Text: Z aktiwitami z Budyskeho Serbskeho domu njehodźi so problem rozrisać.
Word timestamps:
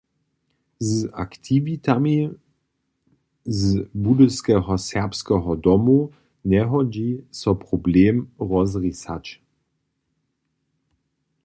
Z 0.79 1.09
aktiwitami 1.13 2.29
z 3.45 3.87
Budyskeho 3.93 4.73
Serbskeho 4.87 5.51
domu 5.55 5.97
njehodźi 6.45 7.09
so 7.39 7.51
problem 7.65 8.15
rozrisać. 8.51 9.27